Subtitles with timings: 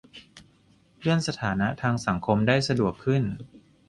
[0.99, 3.23] เลื่อนสถานะทางสังคมได้สะดวกขึ้น